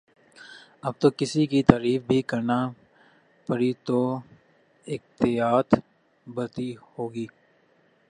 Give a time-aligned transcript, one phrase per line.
[0.87, 2.59] اب تو کسی کی تعریف بھی کرنا
[3.47, 3.99] پڑی تو
[4.87, 5.69] احتیاط
[6.27, 7.25] برتنی ہو گی